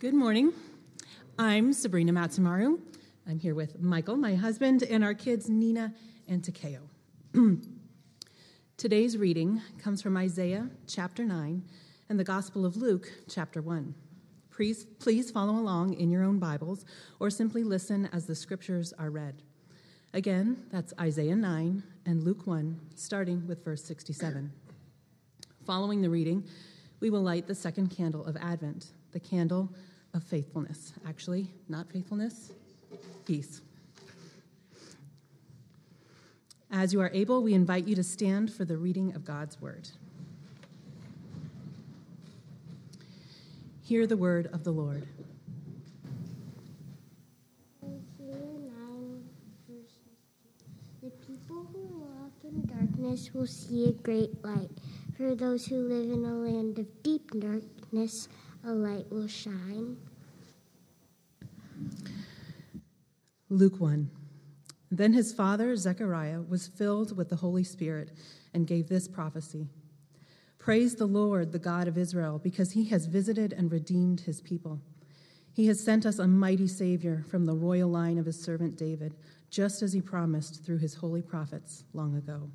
[0.00, 0.52] Good morning.
[1.40, 2.78] I'm Sabrina Matsumaru.
[3.28, 5.92] I'm here with Michael, my husband, and our kids Nina
[6.28, 6.82] and Takeo.
[8.76, 11.64] Today's reading comes from Isaiah chapter 9
[12.08, 13.92] and the Gospel of Luke chapter 1.
[14.52, 16.84] Please, please follow along in your own Bibles
[17.18, 19.42] or simply listen as the scriptures are read.
[20.14, 24.52] Again, that's Isaiah 9 and Luke 1, starting with verse 67.
[25.66, 26.44] Following the reading,
[27.00, 29.68] we will light the second candle of Advent, the candle
[30.14, 30.92] of faithfulness.
[31.06, 32.52] Actually, not faithfulness,
[33.24, 33.60] peace.
[36.70, 39.88] As you are able, we invite you to stand for the reading of God's word.
[43.82, 45.06] Hear the word of the Lord.
[51.00, 54.70] The people who walk in darkness will see a great light.
[55.16, 58.28] For those who live in a land of deep darkness,
[58.64, 59.96] a light will shine.
[63.48, 64.10] Luke 1.
[64.90, 68.10] Then his father, Zechariah, was filled with the Holy Spirit
[68.54, 69.66] and gave this prophecy
[70.58, 74.80] Praise the Lord, the God of Israel, because he has visited and redeemed his people.
[75.52, 79.14] He has sent us a mighty Savior from the royal line of his servant David,
[79.50, 82.50] just as he promised through his holy prophets long ago.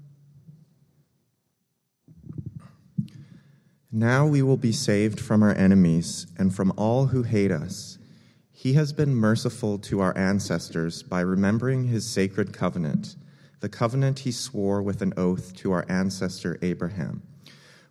[3.96, 8.00] Now we will be saved from our enemies and from all who hate us.
[8.52, 13.16] He has been merciful to our ancestors by remembering his sacred covenant,
[13.60, 17.22] the covenant he swore with an oath to our ancestor Abraham.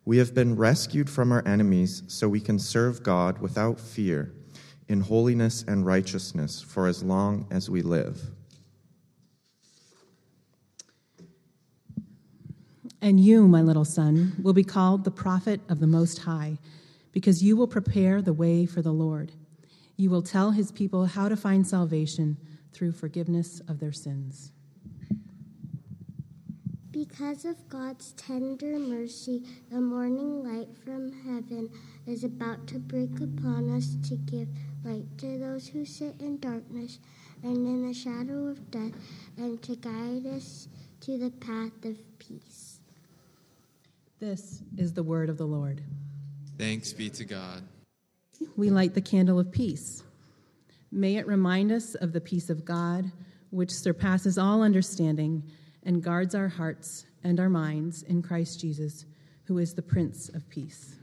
[0.05, 4.33] We have been rescued from our enemies so we can serve God without fear,
[4.89, 8.33] in holiness and righteousness for as long as we live.
[13.03, 16.59] And you, my little son, will be called the prophet of the Most High,
[17.11, 19.33] because you will prepare the way for the Lord.
[19.97, 22.39] You will tell his people how to find salvation
[22.73, 24.53] through forgiveness of their sins.
[26.93, 31.71] Because of God's tender mercy, the morning light from heaven
[32.07, 34.49] is about to break upon us to give
[34.85, 37.01] light to those who sit in darkness
[37.43, 38.93] and in the shadow of death,
[39.37, 40.69] and to guide us
[41.01, 42.72] to the path of peace.
[44.23, 45.83] This is the word of the Lord.
[46.57, 47.65] Thanks be to God.
[48.57, 50.05] We light the candle of peace.
[50.93, 53.11] May it remind us of the peace of God,
[53.51, 55.43] which surpasses all understanding
[55.83, 59.07] and guards our hearts and our minds in Christ Jesus,
[59.43, 60.95] who is the Prince of Peace.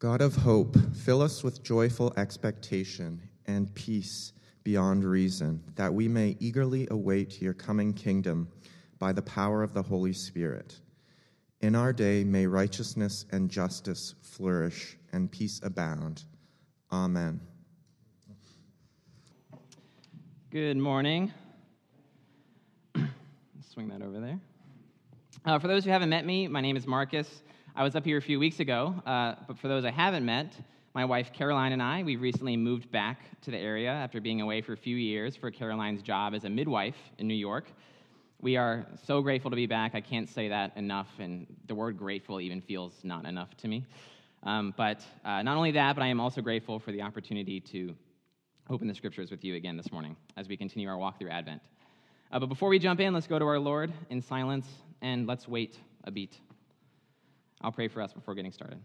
[0.00, 4.32] God of hope, fill us with joyful expectation and peace
[4.64, 8.48] beyond reason, that we may eagerly await your coming kingdom
[8.98, 10.80] by the power of the Holy Spirit.
[11.60, 16.24] In our day, may righteousness and justice flourish and peace abound.
[16.90, 17.38] Amen.
[20.50, 21.30] Good morning.
[23.74, 24.40] Swing that over there.
[25.44, 27.42] Uh, for those who haven't met me, my name is Marcus.
[27.76, 30.54] I was up here a few weeks ago, uh, but for those I haven't met,
[30.94, 34.72] my wife Caroline and I—we've recently moved back to the area after being away for
[34.72, 37.66] a few years for Caroline's job as a midwife in New York.
[38.42, 39.94] We are so grateful to be back.
[39.94, 43.84] I can't say that enough, and the word grateful even feels not enough to me.
[44.44, 47.94] Um, but uh, not only that, but I am also grateful for the opportunity to
[48.70, 51.60] open the scriptures with you again this morning as we continue our walk through Advent.
[52.32, 54.66] Uh, but before we jump in, let's go to our Lord in silence
[55.02, 56.38] and let's wait a beat.
[57.60, 58.78] I'll pray for us before getting started.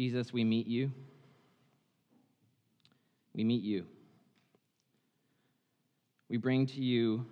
[0.00, 0.90] Jesus, we meet you.
[3.34, 3.84] We meet you.
[6.30, 7.26] We bring to you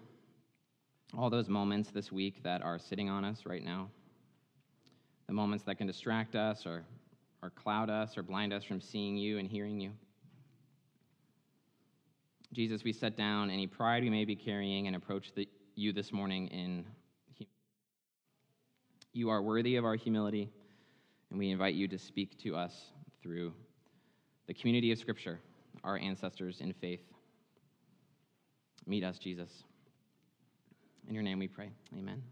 [1.16, 3.88] all those moments this week that are sitting on us right now.
[5.28, 6.84] The moments that can distract us or,
[7.42, 9.92] or cloud us or blind us from seeing you and hearing you.
[12.52, 16.12] Jesus, we set down any pride we may be carrying and approach the, you this
[16.12, 16.84] morning in
[19.14, 20.50] you are worthy of our humility
[21.30, 22.92] and we invite you to speak to us
[23.22, 23.52] through
[24.46, 25.38] the community of Scripture,
[25.84, 27.02] our ancestors in faith.
[28.86, 29.50] Meet us, Jesus.
[31.06, 31.70] In your name we pray.
[31.96, 32.22] Amen.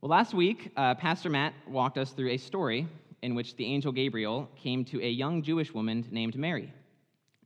[0.00, 2.86] Well, last week, uh, Pastor Matt walked us through a story
[3.22, 6.72] in which the angel Gabriel came to a young Jewish woman named Mary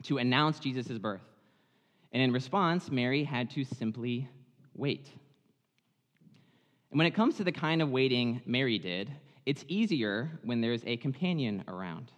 [0.04, 1.22] to announce Jesus' birth.
[2.12, 4.28] And in response, Mary had to simply
[4.74, 5.08] wait.
[6.90, 9.10] And when it comes to the kind of waiting Mary did,
[9.50, 12.12] it's easier when there's a companion around.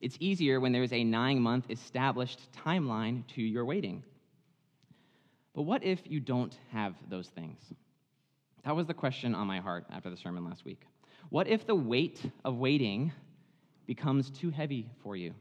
[0.00, 4.02] It's easier when there's a nine month established timeline to your waiting.
[5.54, 7.60] But what if you don't have those things?
[8.64, 10.82] That was the question on my heart after the sermon last week.
[11.28, 13.12] What if the weight of waiting
[13.86, 15.34] becomes too heavy for you?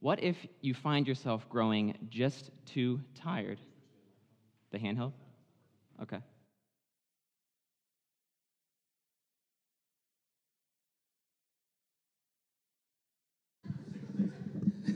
[0.00, 3.60] What if you find yourself growing just too tired?
[4.70, 5.12] The handheld?
[6.00, 6.20] Okay.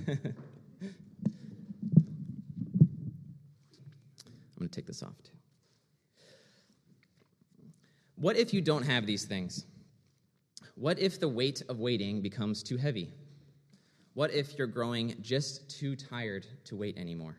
[0.08, 0.34] I'm
[4.58, 5.32] going to take this off too.
[8.16, 9.66] What if you don't have these things?
[10.76, 13.12] What if the weight of waiting becomes too heavy?
[14.14, 17.36] What if you're growing just too tired to wait anymore?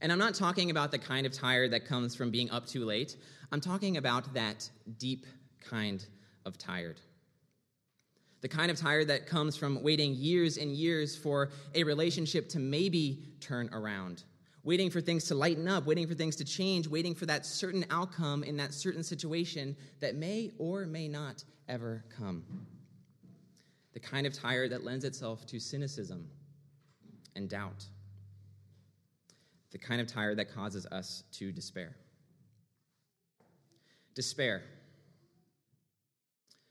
[0.00, 2.84] And I'm not talking about the kind of tired that comes from being up too
[2.84, 3.16] late.
[3.52, 4.68] I'm talking about that
[4.98, 5.26] deep
[5.60, 6.04] kind
[6.44, 7.00] of tired.
[8.40, 12.60] The kind of tired that comes from waiting years and years for a relationship to
[12.60, 14.22] maybe turn around,
[14.62, 17.84] waiting for things to lighten up, waiting for things to change, waiting for that certain
[17.90, 22.44] outcome in that certain situation that may or may not ever come.
[23.92, 26.28] The kind of tired that lends itself to cynicism
[27.34, 27.84] and doubt.
[29.72, 31.96] The kind of tired that causes us to despair.
[34.14, 34.62] Despair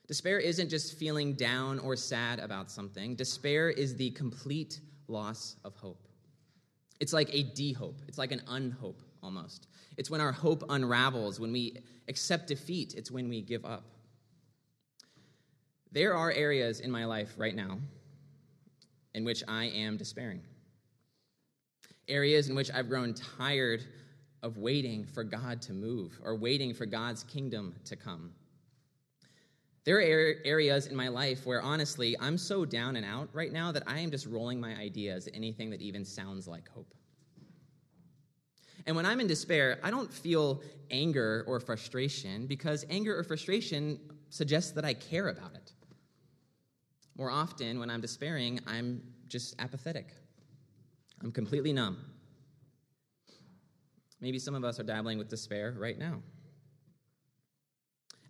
[0.08, 5.76] Despair isn't just feeling down or sad about something, despair is the complete loss of
[5.76, 6.08] hope.
[7.00, 9.68] It's like a de hope, it's like an unhope almost.
[9.98, 11.78] It's when our hope unravels, when we
[12.08, 13.84] accept defeat, it's when we give up.
[15.92, 17.80] There are areas in my life right now
[19.14, 20.42] in which I am despairing.
[22.08, 23.84] Areas in which I've grown tired
[24.44, 28.32] of waiting for God to move or waiting for God's kingdom to come.
[29.88, 33.72] There are areas in my life where honestly, I'm so down and out right now
[33.72, 36.94] that I am just rolling my ideas, anything that even sounds like hope.
[38.86, 40.62] And when I'm in despair, I don't feel
[40.92, 43.98] anger or frustration because anger or frustration
[44.30, 45.72] suggests that I care about it.
[47.18, 50.12] More often, when I'm despairing, I'm just apathetic.
[51.24, 51.98] I'm completely numb.
[54.20, 56.22] Maybe some of us are dabbling with despair right now.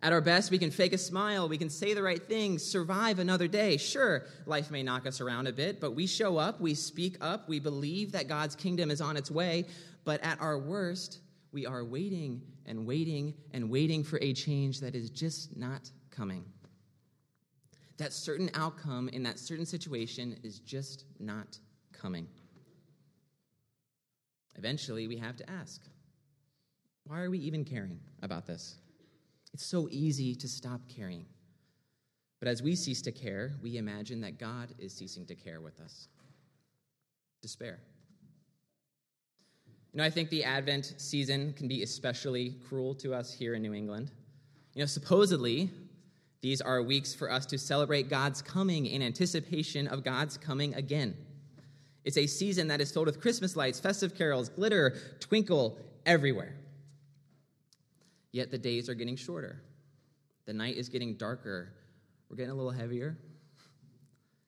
[0.00, 3.18] At our best, we can fake a smile, we can say the right things, survive
[3.18, 3.76] another day.
[3.76, 7.48] Sure, life may knock us around a bit, but we show up, we speak up,
[7.48, 9.66] we believe that God's kingdom is on its way.
[10.04, 11.18] But at our worst,
[11.50, 16.44] we are waiting and waiting and waiting for a change that is just not coming.
[17.96, 21.58] That certain outcome in that certain situation is just not
[21.92, 22.28] coming.
[24.56, 25.82] Eventually, we have to ask
[27.04, 28.76] why are we even caring about this?
[29.52, 31.24] It's so easy to stop caring.
[32.38, 35.80] But as we cease to care, we imagine that God is ceasing to care with
[35.80, 36.08] us.
[37.42, 37.80] Despair.
[39.92, 43.62] You know, I think the Advent season can be especially cruel to us here in
[43.62, 44.10] New England.
[44.74, 45.70] You know, supposedly,
[46.40, 51.16] these are weeks for us to celebrate God's coming in anticipation of God's coming again.
[52.04, 56.54] It's a season that is filled with Christmas lights, festive carols, glitter, twinkle everywhere.
[58.32, 59.62] Yet the days are getting shorter.
[60.46, 61.72] The night is getting darker.
[62.28, 63.18] We're getting a little heavier.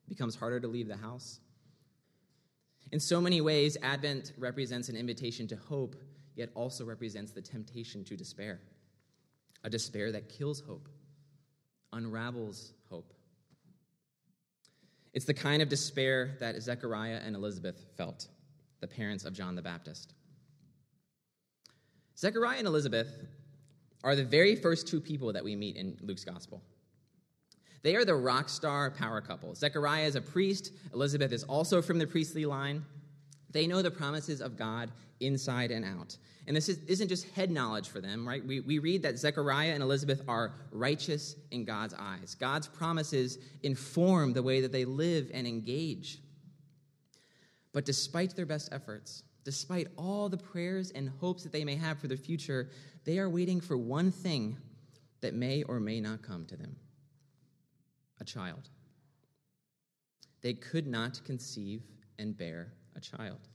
[0.07, 1.41] It becomes harder to leave the house.
[2.93, 5.97] In so many ways, Advent represents an invitation to hope,
[6.35, 8.61] yet also represents the temptation to despair.
[9.63, 10.89] A despair that kills hope,
[11.93, 13.13] unravels hope.
[15.13, 18.29] It's the kind of despair that Zechariah and Elizabeth felt,
[18.81, 20.15] the parents of John the Baptist.
[22.17, 23.09] Zechariah and Elizabeth
[24.03, 26.63] are the very first two people that we meet in Luke's gospel.
[27.83, 29.55] They are the rock star power couple.
[29.55, 32.85] Zechariah is a priest, Elizabeth is also from the priestly line.
[33.51, 36.17] They know the promises of God inside and out.
[36.47, 38.45] And this is, not just head knowledge for them, right?
[38.45, 42.35] We, we read that Zechariah and Elizabeth are righteous in God's eyes.
[42.35, 46.19] God's promises inform the way that they live and engage.
[47.73, 51.99] But despite their best efforts, despite all the prayers and hopes that they may have
[51.99, 52.71] for the future,
[53.05, 54.57] they are waiting for one thing
[55.21, 56.77] that may or may not come to them
[58.21, 58.69] a child.
[60.43, 61.83] They could not conceive
[62.19, 63.49] and bear a child.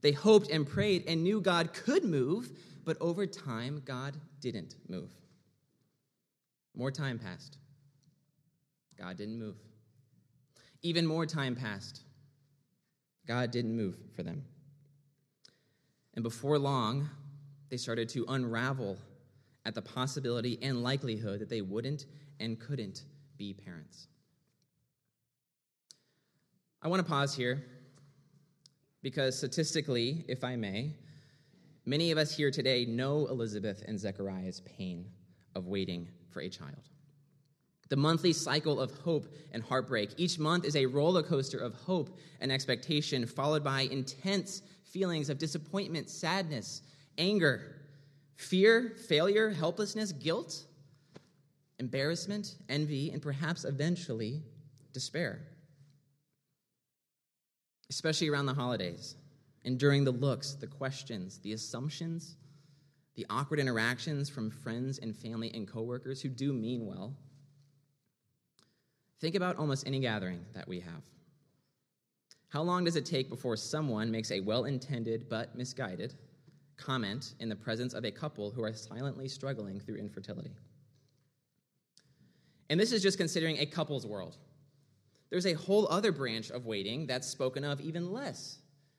[0.00, 2.50] They hoped and prayed and knew God could move,
[2.84, 5.10] but over time, God didn't move.
[6.76, 7.58] More time passed.
[8.96, 9.56] God didn't move.
[10.82, 12.02] Even more time passed.
[13.28, 14.42] God didn't move for them.
[16.14, 17.08] And before long,
[17.70, 18.96] They started to unravel
[19.66, 22.06] at the possibility and likelihood that they wouldn't
[22.40, 23.04] and couldn't
[23.36, 24.08] be parents.
[26.80, 27.62] I want to pause here
[29.02, 30.94] because statistically, if I may,
[31.84, 35.06] many of us here today know Elizabeth and Zechariah's pain
[35.54, 36.88] of waiting for a child.
[37.88, 40.10] The monthly cycle of hope and heartbreak.
[40.16, 45.38] Each month is a roller coaster of hope and expectation, followed by intense feelings of
[45.38, 46.82] disappointment, sadness,
[47.16, 47.76] anger,
[48.36, 50.64] fear, failure, helplessness, guilt,
[51.78, 54.42] embarrassment, envy, and perhaps eventually
[54.92, 55.40] despair.
[57.90, 59.14] Especially around the holidays
[59.64, 62.36] and during the looks, the questions, the assumptions,
[63.16, 67.16] the awkward interactions from friends and family and coworkers who do mean well.
[69.20, 71.02] Think about almost any gathering that we have.
[72.48, 76.14] How long does it take before someone makes a well intended but misguided
[76.76, 80.52] comment in the presence of a couple who are silently struggling through infertility?
[82.70, 84.36] And this is just considering a couple's world.
[85.30, 88.58] There's a whole other branch of waiting that's spoken of even less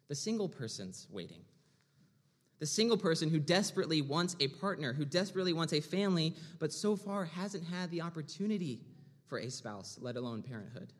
[0.09, 1.41] the single person's waiting.
[2.59, 6.95] The single person who desperately wants a partner, who desperately wants a family, but so
[6.95, 8.81] far hasn't had the opportunity
[9.29, 10.91] for a spouse, let alone parenthood.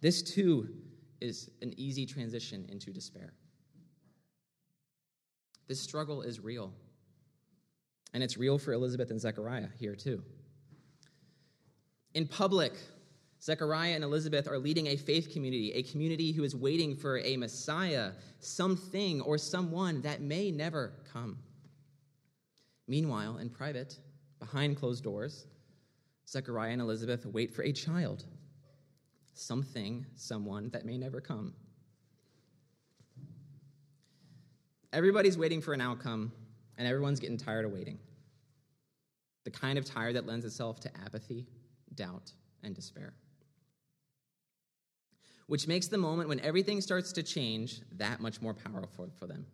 [0.00, 0.68] This too
[1.20, 3.32] is an easy transition into despair.
[5.66, 6.72] This struggle is real.
[8.14, 10.22] And it's real for Elizabeth and Zechariah here too.
[12.14, 12.72] In public,
[13.42, 17.36] Zechariah and Elizabeth are leading a faith community, a community who is waiting for a
[17.36, 21.38] Messiah, something or someone that may never come.
[22.88, 23.98] Meanwhile, in private,
[24.40, 25.46] behind closed doors,
[26.28, 28.24] Zechariah and Elizabeth wait for a child,
[29.32, 31.54] something, someone that may never come.
[34.92, 36.32] Everybody's waiting for an outcome,
[36.76, 37.98] and everyone's getting tired of waiting.
[39.44, 41.46] The kind of tired that lends itself to apathy,
[41.94, 42.32] doubt,
[42.62, 43.14] and despair.
[45.46, 49.46] Which makes the moment when everything starts to change that much more powerful for them.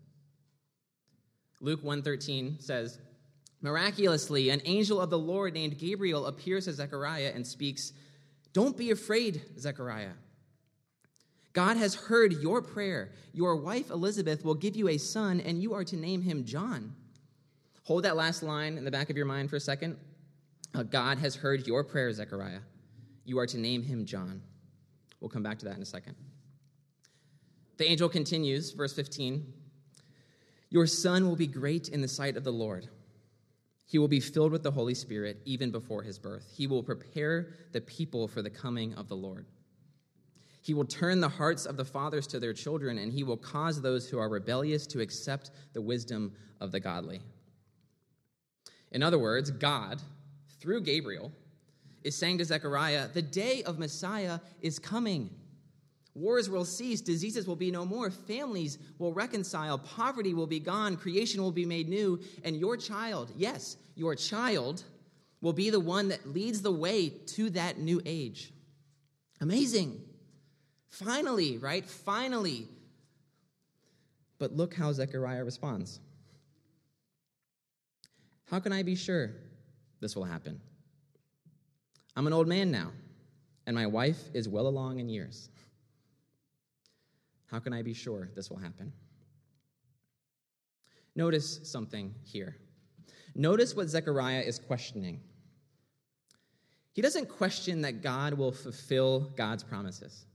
[1.60, 2.98] Luke 1:13 says,
[3.64, 7.94] Miraculously, an angel of the Lord named Gabriel appears to Zechariah and speaks,
[8.52, 10.12] Don't be afraid, Zechariah.
[11.54, 13.12] God has heard your prayer.
[13.32, 16.94] Your wife Elizabeth will give you a son, and you are to name him John.
[17.84, 19.96] Hold that last line in the back of your mind for a second.
[20.74, 22.60] Uh, God has heard your prayer, Zechariah.
[23.24, 24.42] You are to name him John.
[25.20, 26.16] We'll come back to that in a second.
[27.78, 29.50] The angel continues, verse 15
[30.68, 32.90] Your son will be great in the sight of the Lord.
[33.86, 36.50] He will be filled with the Holy Spirit even before his birth.
[36.56, 39.46] He will prepare the people for the coming of the Lord.
[40.62, 43.82] He will turn the hearts of the fathers to their children, and he will cause
[43.82, 47.20] those who are rebellious to accept the wisdom of the godly.
[48.90, 50.00] In other words, God,
[50.60, 51.30] through Gabriel,
[52.02, 55.28] is saying to Zechariah, The day of Messiah is coming.
[56.14, 60.96] Wars will cease, diseases will be no more, families will reconcile, poverty will be gone,
[60.96, 64.84] creation will be made new, and your child, yes, your child,
[65.40, 68.52] will be the one that leads the way to that new age.
[69.40, 70.00] Amazing.
[70.88, 71.84] Finally, right?
[71.84, 72.68] Finally.
[74.38, 75.98] But look how Zechariah responds.
[78.50, 79.32] How can I be sure
[80.00, 80.60] this will happen?
[82.16, 82.92] I'm an old man now,
[83.66, 85.48] and my wife is well along in years.
[87.46, 88.92] How can I be sure this will happen?
[91.16, 92.56] Notice something here.
[93.34, 95.20] Notice what Zechariah is questioning.
[96.92, 100.26] He doesn't question that God will fulfill God's promises.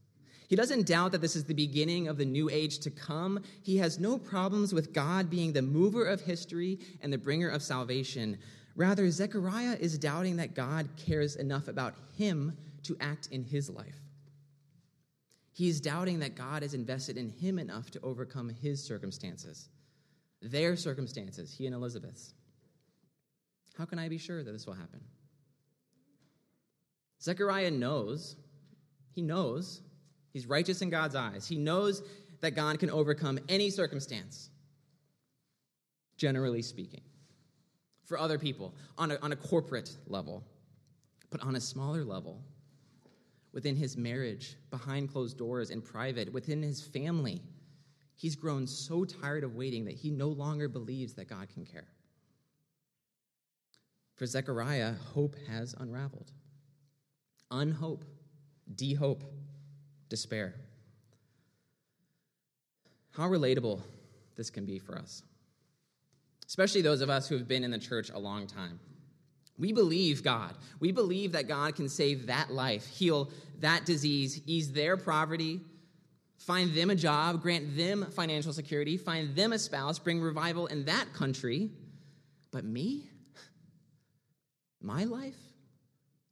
[0.48, 3.40] He doesn't doubt that this is the beginning of the new age to come.
[3.62, 7.62] He has no problems with God being the mover of history and the bringer of
[7.62, 8.36] salvation.
[8.74, 14.00] Rather, Zechariah is doubting that God cares enough about him to act in his life.
[15.60, 19.68] He's doubting that God is invested in him enough to overcome his circumstances,
[20.40, 22.32] their circumstances, he and Elizabeth's.
[23.76, 25.02] How can I be sure that this will happen?
[27.20, 28.36] Zechariah knows,
[29.12, 29.82] he knows,
[30.32, 31.46] he's righteous in God's eyes.
[31.46, 32.02] He knows
[32.40, 34.48] that God can overcome any circumstance,
[36.16, 37.02] generally speaking,
[38.06, 40.42] for other people on a, on a corporate level.
[41.28, 42.40] But on a smaller level,
[43.52, 47.42] within his marriage, behind closed doors, in private, within his family.
[48.14, 51.88] He's grown so tired of waiting that he no longer believes that God can care.
[54.16, 56.30] For Zechariah, hope has unraveled.
[57.50, 58.04] Unhope,
[58.76, 59.24] de-hope,
[60.08, 60.54] despair.
[63.12, 63.80] How relatable
[64.36, 65.22] this can be for us.
[66.50, 68.80] especially those of us who have been in the church a long time.
[69.60, 70.56] We believe God.
[70.80, 75.60] We believe that God can save that life, heal that disease, ease their poverty,
[76.38, 80.86] find them a job, grant them financial security, find them a spouse, bring revival in
[80.86, 81.70] that country.
[82.50, 83.10] But me?
[84.80, 85.36] My life?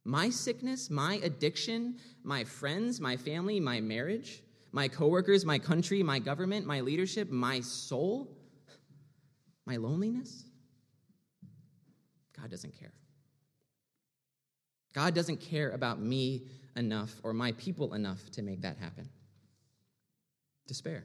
[0.03, 6.17] My sickness, my addiction, my friends, my family, my marriage, my coworkers, my country, my
[6.17, 8.35] government, my leadership, my soul,
[9.67, 10.45] my loneliness?
[12.35, 12.93] God doesn't care.
[14.93, 16.43] God doesn't care about me
[16.75, 19.09] enough or my people enough to make that happen.
[20.67, 21.03] Despair.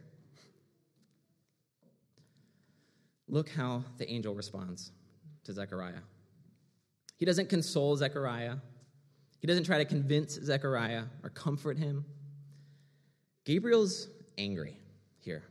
[3.28, 4.92] Look how the angel responds
[5.44, 6.02] to Zechariah.
[7.16, 8.56] He doesn't console Zechariah.
[9.40, 12.04] He doesn't try to convince Zechariah or comfort him.
[13.44, 14.78] Gabriel's angry
[15.20, 15.42] here.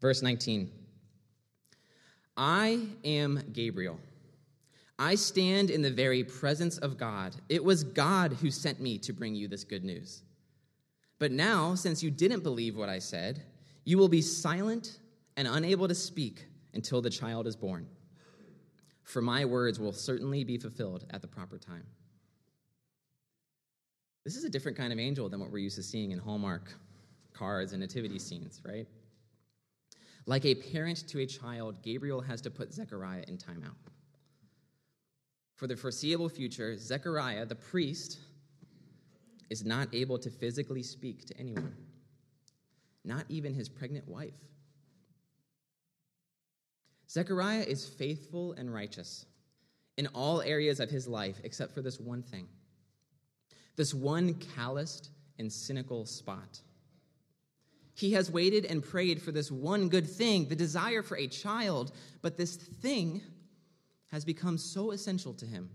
[0.00, 0.70] Verse 19
[2.36, 3.98] I am Gabriel.
[4.98, 7.36] I stand in the very presence of God.
[7.48, 10.22] It was God who sent me to bring you this good news.
[11.18, 13.42] But now, since you didn't believe what I said,
[13.84, 14.98] you will be silent
[15.36, 17.86] and unable to speak until the child is born.
[19.04, 21.84] For my words will certainly be fulfilled at the proper time.
[24.24, 26.72] This is a different kind of angel than what we're used to seeing in Hallmark
[27.32, 28.86] cards and nativity scenes, right?
[30.26, 33.76] Like a parent to a child, Gabriel has to put Zechariah in timeout.
[35.58, 38.20] For the foreseeable future, Zechariah, the priest,
[39.50, 41.74] is not able to physically speak to anyone,
[43.04, 44.36] not even his pregnant wife.
[47.10, 49.26] Zechariah is faithful and righteous
[49.96, 52.46] in all areas of his life except for this one thing,
[53.74, 55.10] this one calloused
[55.40, 56.60] and cynical spot.
[57.94, 61.90] He has waited and prayed for this one good thing, the desire for a child,
[62.22, 63.22] but this thing
[64.10, 65.70] has become so essential to him.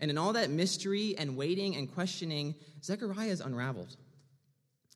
[0.00, 3.96] And in all that mystery and waiting and questioning, Zechariah is unraveled.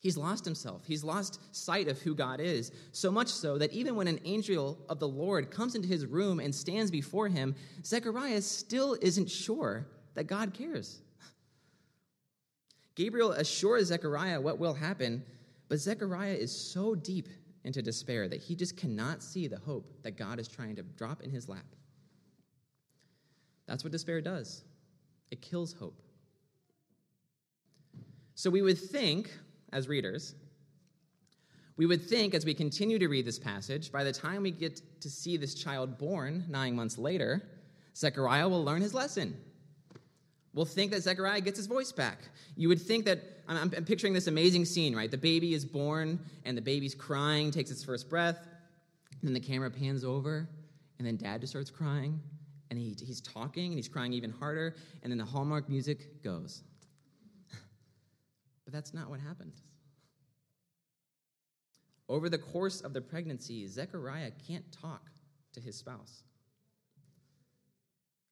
[0.01, 0.83] He's lost himself.
[0.85, 4.79] He's lost sight of who God is, so much so that even when an angel
[4.88, 9.87] of the Lord comes into his room and stands before him, Zechariah still isn't sure
[10.14, 11.01] that God cares.
[12.95, 15.25] Gabriel assures Zechariah what will happen,
[15.68, 17.29] but Zechariah is so deep
[17.64, 21.22] into despair that he just cannot see the hope that God is trying to drop
[21.22, 21.64] in his lap.
[23.66, 24.64] That's what despair does
[25.31, 26.03] it kills hope.
[28.35, 29.31] So we would think,
[29.72, 30.35] as readers,
[31.77, 34.83] we would think as we continue to read this passage, by the time we get
[35.01, 37.42] to see this child born nine months later,
[37.96, 39.37] Zechariah will learn his lesson.
[40.55, 42.19] We'll think that Zechariah gets his voice back.
[42.57, 45.11] You would think that, I'm, I'm, picturing this amazing scene, right?
[45.11, 48.38] The baby is born, and the baby's crying, takes its first breath,
[49.11, 50.47] and then the camera pans over,
[50.99, 52.21] and then dad just starts crying,
[52.71, 56.62] and he, he's talking, and he's crying even harder, and then the Hallmark music goes.
[58.65, 59.55] but that's not what happened.
[62.11, 65.09] Over the course of the pregnancy, Zechariah can't talk
[65.55, 66.25] to his spouse.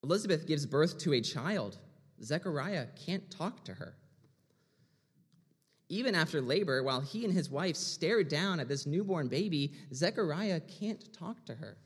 [0.03, 1.79] Elizabeth gives birth to a child
[2.23, 3.95] Zechariah can't talk to her.
[5.89, 10.61] Even after labor, while he and his wife stare down at this newborn baby, Zechariah
[10.61, 11.77] can't talk to her.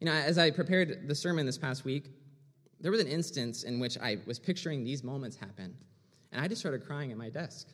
[0.00, 2.08] You know, as I prepared the sermon this past week,
[2.80, 5.76] there was an instance in which I was picturing these moments happen,
[6.32, 7.68] and I just started crying at my desk.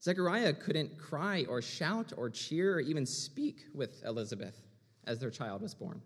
[0.00, 4.62] Zechariah couldn't cry or shout or cheer or even speak with Elizabeth
[5.06, 6.00] as their child was born.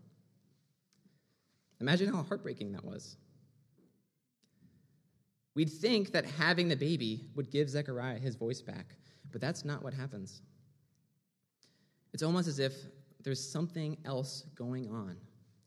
[1.83, 3.17] Imagine how heartbreaking that was.
[5.57, 8.95] We'd think that having the baby would give Zechariah his voice back,
[9.33, 10.43] but that's not what happens.
[12.15, 12.73] It's almost as if
[13.25, 15.17] there's something else going on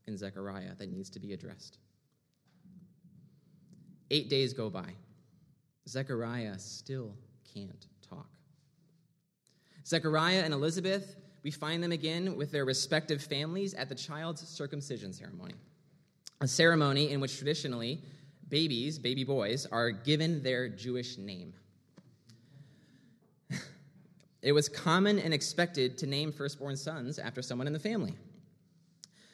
[0.08, 1.80] in Zechariah that needs to be addressed.
[4.10, 4.93] Eight days go by.
[5.86, 7.13] Zechariah still
[7.54, 8.30] can't talk.
[9.86, 15.12] Zechariah and Elizabeth, we find them again with their respective families at the child's circumcision
[15.12, 15.56] ceremony
[16.41, 18.02] a ceremony in which traditionally
[18.50, 21.54] babies, baby boys, are given their Jewish name.
[24.41, 28.13] it was common and expected to name firstborn sons after someone in the family.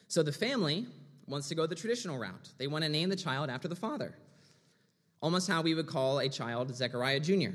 [0.07, 0.85] So the family
[1.27, 2.49] wants to go the traditional route.
[2.57, 4.13] They want to name the child after the father,
[5.21, 7.51] almost how we would call a child Zechariah Jr.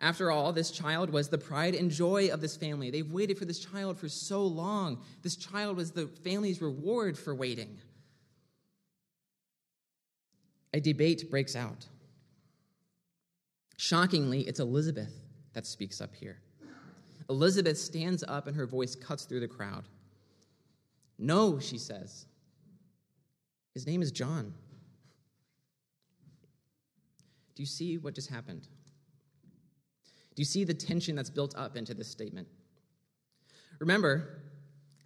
[0.00, 2.90] After all, this child was the pride and joy of this family.
[2.90, 4.98] They've waited for this child for so long.
[5.22, 7.78] This child was the family's reward for waiting
[10.72, 11.86] a debate breaks out.
[13.76, 15.12] Shockingly, it's Elizabeth
[15.54, 16.38] that speaks up here.
[17.28, 19.84] Elizabeth stands up and her voice cuts through the crowd.
[21.18, 22.26] No, she says.
[23.74, 24.52] His name is John.
[27.54, 28.66] Do you see what just happened?
[30.34, 32.48] Do you see the tension that's built up into this statement?
[33.78, 34.42] Remember,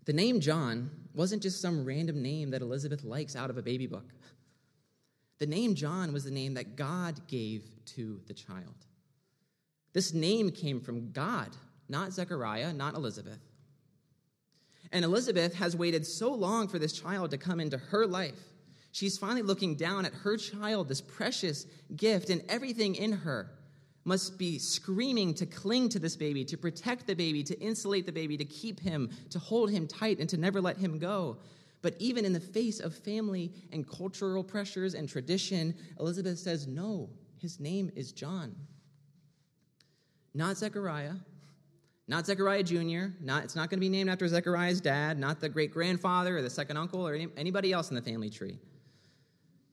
[0.04, 3.86] the name John wasn't just some random name that Elizabeth likes out of a baby
[3.86, 4.12] book.
[5.38, 8.74] The name John was the name that God gave to the child.
[9.92, 11.48] This name came from God,
[11.88, 13.38] not Zechariah, not Elizabeth.
[14.92, 18.38] And Elizabeth has waited so long for this child to come into her life.
[18.92, 23.50] She's finally looking down at her child, this precious gift, and everything in her
[24.04, 28.12] must be screaming to cling to this baby, to protect the baby, to insulate the
[28.12, 31.38] baby, to keep him, to hold him tight, and to never let him go.
[31.86, 37.10] But even in the face of family and cultural pressures and tradition, Elizabeth says, No,
[37.38, 38.56] his name is John.
[40.34, 41.14] Not Zechariah,
[42.08, 45.48] not Zechariah Jr., not, it's not going to be named after Zechariah's dad, not the
[45.48, 48.58] great grandfather or the second uncle or any, anybody else in the family tree.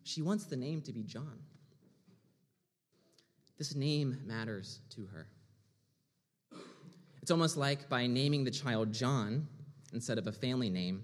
[0.03, 1.39] She wants the name to be John.
[3.57, 5.29] This name matters to her.
[7.23, 9.47] It's almost like by naming the child John
[9.93, 11.03] instead of a family name,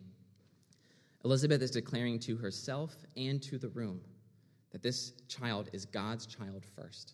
[1.25, 4.01] Elizabeth is declaring to herself and to the room
[4.71, 7.13] that this child is God's child first.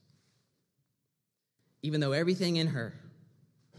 [1.81, 2.93] Even though everything in her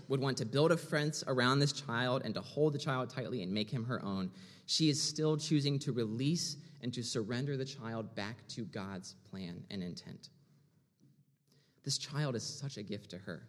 [0.08, 3.42] would want to build a fence around this child and to hold the child tightly
[3.42, 4.30] and make him her own,
[4.66, 9.62] she is still choosing to release and to surrender the child back to God's plan
[9.70, 10.30] and intent.
[11.84, 13.48] This child is such a gift to her,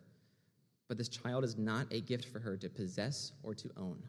[0.88, 4.02] but this child is not a gift for her to possess or to own.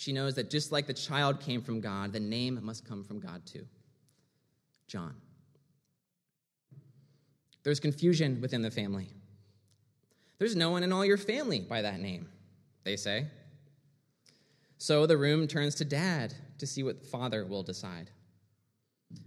[0.00, 3.20] She knows that just like the child came from God, the name must come from
[3.20, 3.66] God too
[4.86, 5.14] John.
[7.64, 9.10] There's confusion within the family.
[10.38, 12.30] There's no one in all your family by that name,
[12.82, 13.26] they say.
[14.78, 18.10] So the room turns to dad to see what father will decide.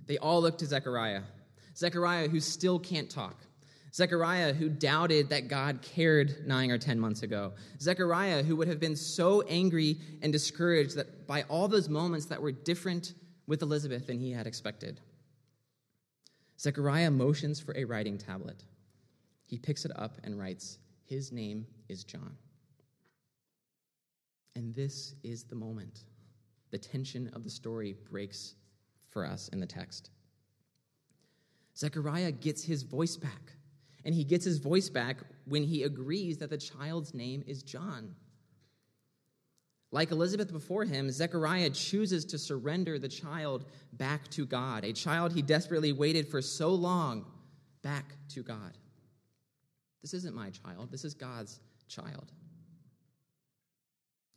[0.08, 1.22] They all look to Zechariah,
[1.78, 3.46] Zechariah who still can't talk.
[3.94, 7.54] Zechariah, who doubted that God cared nine or ten months ago.
[7.80, 12.42] Zechariah, who would have been so angry and discouraged that by all those moments that
[12.42, 13.14] were different
[13.46, 15.00] with Elizabeth than he had expected.
[16.60, 18.64] Zechariah motions for a writing tablet.
[19.46, 22.36] He picks it up and writes, His name is John.
[24.56, 26.06] And this is the moment.
[26.72, 28.56] The tension of the story breaks
[29.10, 30.10] for us in the text.
[31.78, 33.54] Zechariah gets his voice back,
[34.06, 38.16] and he gets his voice back when he agrees that the child's name is John.
[39.92, 45.34] Like Elizabeth before him, Zechariah chooses to surrender the child back to God, a child
[45.34, 47.26] he desperately waited for so long
[47.84, 48.78] back to God.
[50.02, 52.32] This isn't my child, this is God's child.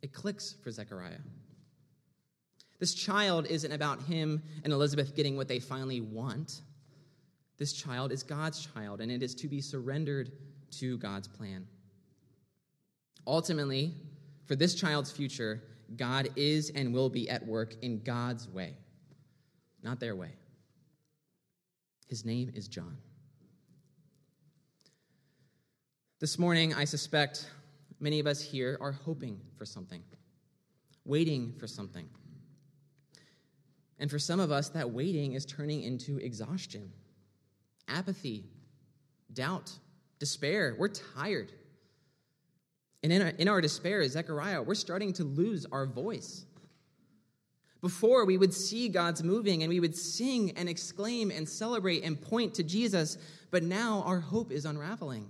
[0.01, 1.17] It clicks for Zechariah.
[2.79, 6.61] This child isn't about him and Elizabeth getting what they finally want.
[7.57, 10.31] This child is God's child, and it is to be surrendered
[10.79, 11.67] to God's plan.
[13.25, 13.93] Ultimately,
[14.45, 15.63] for this child's future,
[15.95, 18.75] God is and will be at work in God's way,
[19.83, 20.31] not their way.
[22.07, 22.97] His name is John.
[26.19, 27.49] This morning, I suspect
[27.99, 30.03] many of us here are hoping for something,
[31.05, 32.07] waiting for something.
[33.99, 36.91] And for some of us, that waiting is turning into exhaustion,
[37.87, 38.45] apathy,
[39.33, 39.71] doubt,
[40.19, 40.75] despair.
[40.77, 41.51] We're tired.
[43.03, 46.45] And in our, in our despair, Zechariah, we're starting to lose our voice.
[47.81, 52.19] Before, we would see God's moving and we would sing and exclaim and celebrate and
[52.19, 53.17] point to Jesus,
[53.51, 55.29] but now our hope is unraveling.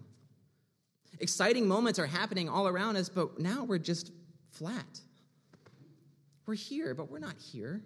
[1.20, 4.12] Exciting moments are happening all around us, but now we're just
[4.52, 5.02] flat.
[6.46, 7.82] We're here, but we're not here.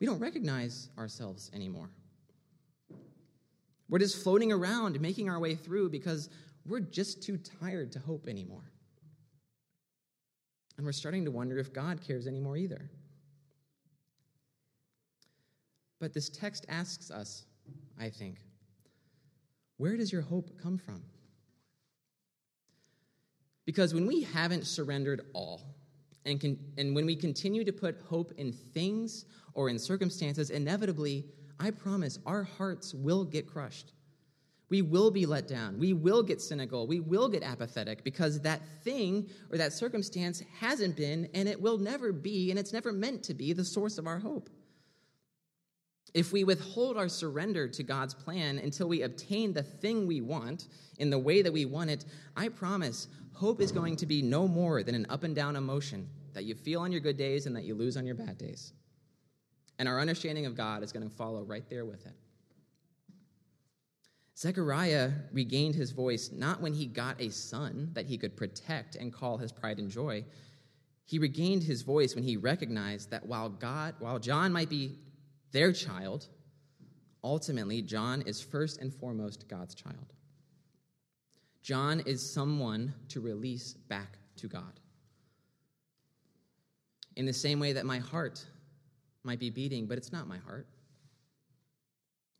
[0.00, 1.88] We don't recognize ourselves anymore.
[3.88, 6.28] We're just floating around, making our way through because
[6.66, 8.70] we're just too tired to hope anymore.
[10.76, 12.90] And we're starting to wonder if God cares anymore either.
[16.00, 17.44] But this text asks us,
[17.98, 18.36] I think,
[19.78, 21.02] where does your hope come from?
[23.64, 25.74] Because when we haven't surrendered all,
[26.24, 29.24] and, and when we continue to put hope in things
[29.54, 31.24] or in circumstances, inevitably,
[31.60, 33.92] I promise, our hearts will get crushed.
[34.70, 35.78] We will be let down.
[35.78, 36.86] We will get cynical.
[36.86, 41.78] We will get apathetic because that thing or that circumstance hasn't been and it will
[41.78, 44.50] never be and it's never meant to be the source of our hope.
[46.14, 50.68] if we withhold our surrender to God's plan until we obtain the thing we want
[50.98, 52.04] in the way that we want it,
[52.36, 56.08] I promise hope is going to be no more than an up and down emotion
[56.32, 58.72] that you feel on your good days and that you lose on your bad days.
[59.78, 62.14] And our understanding of God is going to follow right there with it.
[64.36, 69.12] Zechariah regained his voice not when he got a son that he could protect and
[69.12, 70.24] call his pride and joy.
[71.04, 74.98] He regained his voice when he recognized that while God, while John might be
[75.50, 76.28] their child,
[77.24, 80.12] ultimately, John is first and foremost God's child.
[81.62, 84.80] John is someone to release back to God.
[87.16, 88.44] In the same way that my heart
[89.28, 90.66] might be beating, but it's not my heart.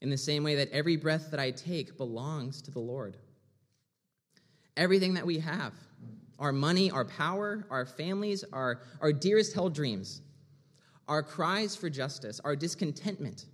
[0.01, 3.19] In the same way that every breath that I take belongs to the Lord.
[4.77, 5.75] Everything that we have,
[6.39, 10.23] our money, our power, our families, our, our dearest held dreams,
[11.09, 13.45] our cries for justice, our discontentment,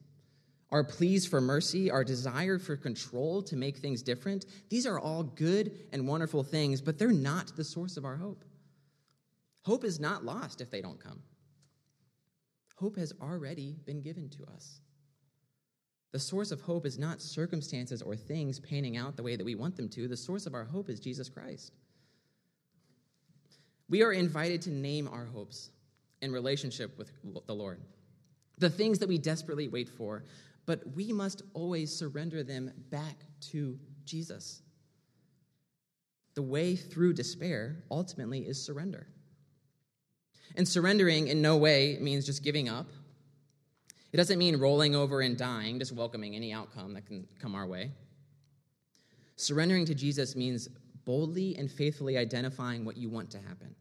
[0.71, 5.25] our pleas for mercy, our desire for control to make things different, these are all
[5.25, 8.45] good and wonderful things, but they're not the source of our hope.
[9.63, 11.21] Hope is not lost if they don't come.
[12.75, 14.81] Hope has already been given to us.
[16.13, 19.57] The source of hope is not circumstances or things panning out the way that we
[19.57, 20.07] want them to.
[20.07, 21.73] The source of our hope is Jesus Christ.
[23.89, 25.71] We are invited to name our hopes
[26.23, 27.11] in relationship with
[27.47, 27.81] the Lord,
[28.59, 30.25] the things that we desperately wait for,
[30.67, 34.63] but we must always surrender them back to Jesus.
[36.35, 39.09] The way through despair ultimately is surrender.
[40.57, 42.87] And surrendering in no way means just giving up.
[44.13, 47.67] It doesn't mean rolling over and dying, just welcoming any outcome that can come our
[47.67, 47.91] way.
[49.37, 50.69] Surrendering to Jesus means
[51.05, 53.75] boldly and faithfully identifying what you want to happen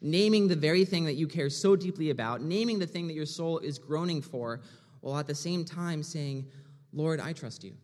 [0.00, 3.26] naming the very thing that you care so deeply about, naming the thing that your
[3.26, 4.60] soul is groaning for,
[5.00, 6.46] while at the same time saying,
[6.92, 7.74] Lord, I trust you.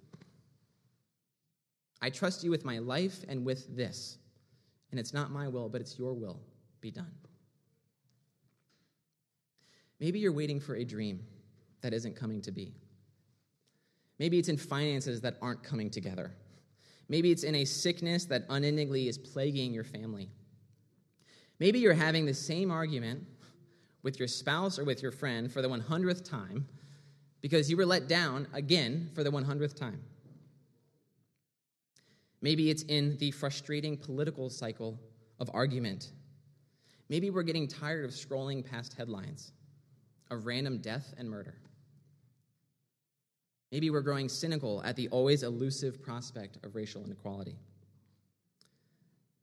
[2.00, 4.18] I trust you with my life and with this.
[4.90, 6.40] And it's not my will, but it's your will.
[6.80, 7.12] Be done.
[10.02, 11.20] Maybe you're waiting for a dream
[11.80, 12.74] that isn't coming to be.
[14.18, 16.32] Maybe it's in finances that aren't coming together.
[17.08, 20.28] Maybe it's in a sickness that unendingly is plaguing your family.
[21.60, 23.24] Maybe you're having the same argument
[24.02, 26.66] with your spouse or with your friend for the 100th time
[27.40, 30.02] because you were let down again for the 100th time.
[32.40, 34.98] Maybe it's in the frustrating political cycle
[35.38, 36.10] of argument.
[37.08, 39.52] Maybe we're getting tired of scrolling past headlines
[40.32, 41.54] of random death and murder.
[43.70, 47.56] Maybe we're growing cynical at the always elusive prospect of racial inequality.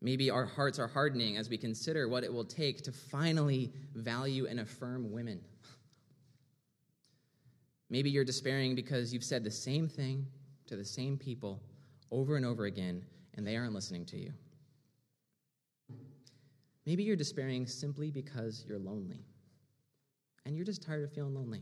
[0.01, 4.47] Maybe our hearts are hardening as we consider what it will take to finally value
[4.47, 5.41] and affirm women.
[7.89, 10.27] Maybe you're despairing because you've said the same thing
[10.67, 11.61] to the same people
[12.11, 13.03] over and over again,
[13.35, 14.31] and they aren't listening to you.
[16.85, 19.25] Maybe you're despairing simply because you're lonely,
[20.49, 21.61] and you're just tired of feeling lonely.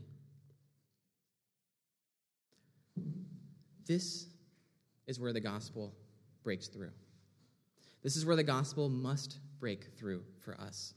[3.86, 4.28] This
[5.06, 5.92] is where the gospel
[6.42, 6.92] breaks through.
[8.02, 10.94] This is where the gospel must break through for us.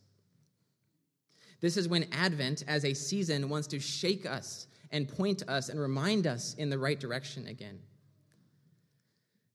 [1.60, 5.78] This is when Advent, as a season, wants to shake us and point us and
[5.78, 7.78] remind us in the right direction again.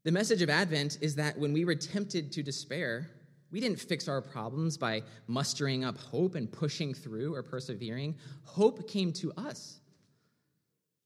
[0.04, 3.08] The message of Advent is that when we were tempted to despair,
[3.50, 8.16] we didn't fix our problems by mustering up hope and pushing through or persevering.
[8.44, 9.80] Hope came to us.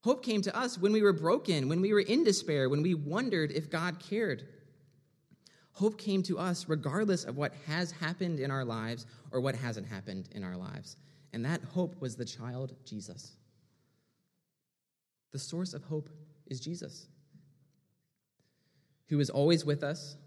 [0.03, 2.95] Hope came to us when we were broken, when we were in despair, when we
[2.95, 4.47] wondered if God cared.
[5.73, 9.87] Hope came to us regardless of what has happened in our lives or what hasn't
[9.87, 10.97] happened in our lives.
[11.33, 13.31] And that hope was the child Jesus.
[15.31, 16.09] The source of hope
[16.47, 17.07] is Jesus,
[19.07, 20.17] who is always with us,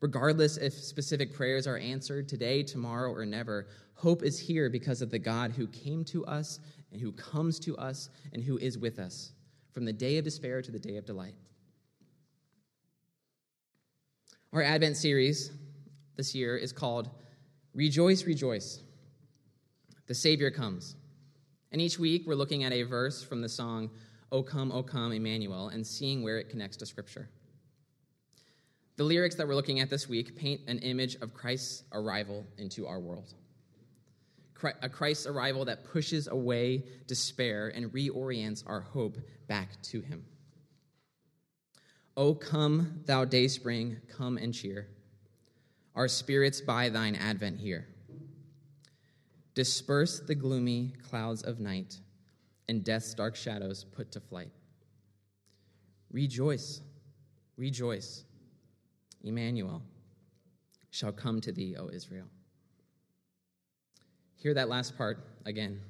[0.00, 3.66] regardless if specific prayers are answered today, tomorrow, or never.
[3.94, 6.60] Hope is here because of the God who came to us
[6.92, 9.32] and who comes to us and who is with us
[9.72, 11.34] from the day of despair to the day of delight.
[14.52, 15.50] Our Advent series
[16.16, 17.10] this year is called
[17.74, 18.82] Rejoice, Rejoice.
[20.06, 20.96] The Savior comes.
[21.70, 23.90] And each week we're looking at a verse from the song,
[24.32, 27.28] O Come, O Come, Emmanuel, and seeing where it connects to Scripture.
[28.98, 32.84] The lyrics that we're looking at this week paint an image of Christ's arrival into
[32.88, 33.32] our world.
[34.82, 40.24] A Christ's arrival that pushes away despair and reorients our hope back to Him.
[42.16, 44.88] O come, thou dayspring, come and cheer
[45.94, 47.86] our spirits by thine advent here.
[49.54, 51.98] Disperse the gloomy clouds of night
[52.68, 54.50] and death's dark shadows put to flight.
[56.10, 56.80] Rejoice,
[57.56, 58.24] rejoice.
[59.28, 59.82] Emmanuel
[60.90, 62.26] shall come to thee, O Israel.
[64.36, 65.80] Hear that last part again.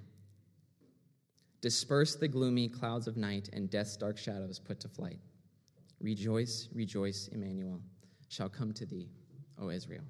[1.60, 5.18] Disperse the gloomy clouds of night and death's dark shadows put to flight.
[6.00, 7.80] Rejoice, rejoice, Emmanuel
[8.28, 9.08] shall come to thee,
[9.60, 10.04] O Israel.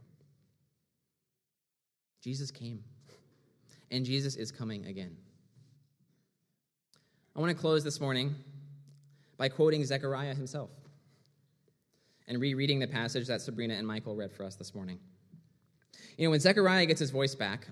[2.23, 2.83] Jesus came,
[3.91, 5.17] and Jesus is coming again.
[7.35, 8.35] I want to close this morning
[9.37, 10.71] by quoting Zechariah himself
[12.29, 14.99] and rereading the passage that Sabrina and Michael read for us this morning.
[16.17, 17.67] You know, when Zechariah gets his voice back,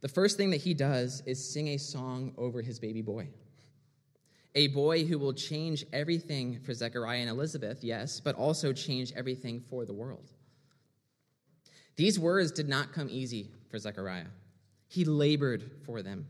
[0.00, 3.28] the first thing that he does is sing a song over his baby boy.
[4.54, 9.60] A boy who will change everything for Zechariah and Elizabeth, yes, but also change everything
[9.70, 10.32] for the world.
[11.96, 14.26] These words did not come easy for Zechariah.
[14.88, 16.26] He labored for them.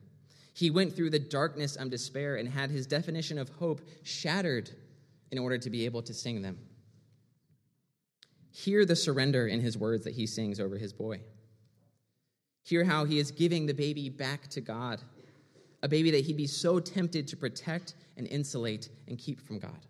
[0.52, 4.68] He went through the darkness of despair and had his definition of hope shattered
[5.30, 6.58] in order to be able to sing them.
[8.52, 11.20] Hear the surrender in his words that he sings over his boy.
[12.62, 15.00] Hear how he is giving the baby back to God,
[15.82, 19.86] a baby that he'd be so tempted to protect and insulate and keep from God.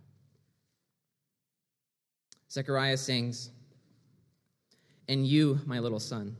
[2.50, 3.50] Zechariah sings,
[5.08, 6.36] And you, my little son,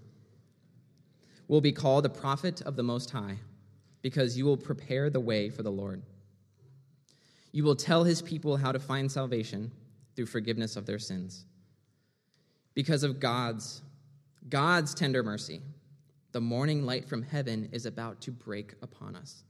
[1.49, 3.37] will be called the prophet of the Most High
[4.03, 6.03] because you will prepare the way for the Lord.
[7.53, 9.71] You will tell his people how to find salvation
[10.15, 11.45] through forgiveness of their sins.
[12.75, 13.83] Because of God's
[14.49, 15.61] God's tender mercy,
[16.33, 19.45] the morning light from heaven is about to break upon us.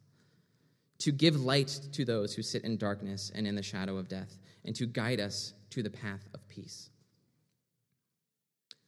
[0.98, 4.38] To give light to those who sit in darkness and in the shadow of death,
[4.64, 6.90] and to guide us to the path of peace.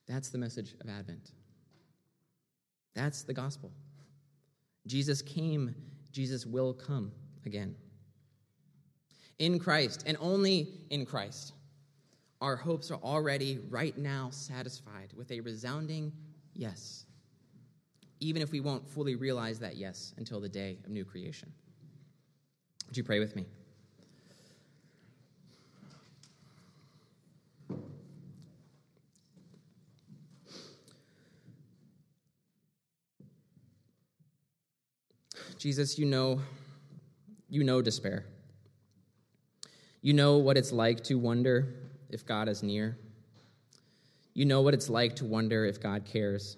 [0.06, 1.30] That's the message of Advent.
[2.94, 3.72] That's the gospel.
[4.86, 5.74] Jesus came,
[6.10, 7.12] Jesus will come
[7.46, 7.74] again.
[9.38, 11.54] In Christ, and only in Christ,
[12.42, 16.12] our hopes are already right now satisfied with a resounding
[16.54, 17.06] yes,
[18.18, 21.52] even if we won't fully realize that yes until the day of new creation.
[22.88, 23.46] Would you pray with me?
[35.58, 36.40] Jesus, you know,
[37.48, 38.26] you know despair.
[40.00, 42.96] You know what it's like to wonder if God is near.
[44.34, 46.56] You know what it's like to wonder if God cares.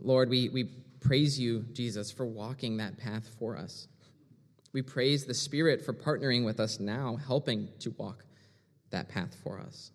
[0.00, 0.64] Lord, we, we
[1.00, 3.88] praise you, Jesus, for walking that path for us.
[4.72, 8.24] We praise the Spirit for partnering with us now, helping to walk
[8.90, 9.92] that path for us.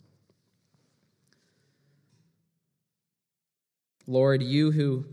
[4.07, 5.05] Lord, you who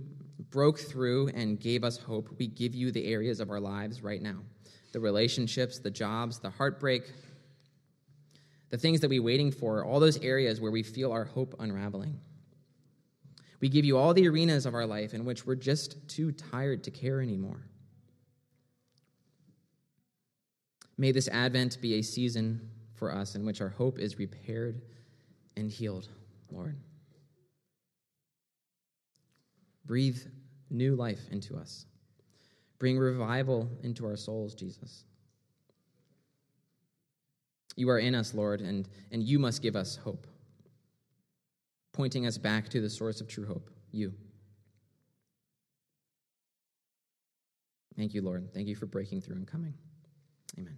[0.50, 4.22] broke through and gave us hope, we give you the areas of our lives right
[4.22, 4.38] now
[4.96, 7.02] the relationships, the jobs, the heartbreak,
[8.70, 12.18] the things that we're waiting for, all those areas where we feel our hope unraveling.
[13.60, 16.82] We give you all the arenas of our life in which we're just too tired
[16.84, 17.60] to care anymore.
[20.96, 24.80] May this Advent be a season for us in which our hope is repaired
[25.58, 26.08] and healed,
[26.50, 26.78] Lord.
[29.84, 30.22] Breathe
[30.70, 31.84] new life into us.
[32.78, 35.04] Bring revival into our souls, Jesus.
[37.76, 40.26] You are in us, Lord, and, and you must give us hope,
[41.92, 44.12] pointing us back to the source of true hope, you.
[47.96, 48.52] Thank you, Lord.
[48.52, 49.74] Thank you for breaking through and coming.
[50.58, 50.76] Amen.